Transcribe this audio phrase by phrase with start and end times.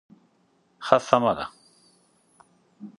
[0.85, 1.45] ښه سمه ده.